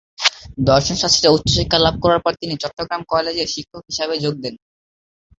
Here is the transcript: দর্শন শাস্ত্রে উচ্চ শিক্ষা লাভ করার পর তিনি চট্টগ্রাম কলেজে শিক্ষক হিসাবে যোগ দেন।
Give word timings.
দর্শন 0.69 0.95
শাস্ত্রে 1.01 1.27
উচ্চ 1.29 1.47
শিক্ষা 1.57 1.79
লাভ 1.81 1.95
করার 2.03 2.21
পর 2.25 2.33
তিনি 2.41 2.53
চট্টগ্রাম 2.63 3.01
কলেজে 3.11 3.45
শিক্ষক 3.53 3.83
হিসাবে 3.89 4.15
যোগ 4.23 4.35
দেন। 4.43 4.55